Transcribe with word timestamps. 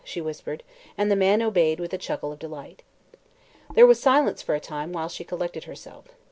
she 0.03 0.19
whispered, 0.19 0.63
and 0.97 1.11
the 1.11 1.15
man 1.15 1.43
obeyed 1.43 1.79
with 1.79 1.93
a 1.93 1.97
chuckle 1.99 2.31
of 2.31 2.39
delight. 2.39 2.81
There 3.75 3.85
was 3.85 3.99
silence 4.01 4.41
for 4.41 4.55
a 4.55 4.59
time, 4.59 4.91
while 4.93 5.09
she 5.09 5.23
collected 5.23 5.65
herself. 5.65 6.07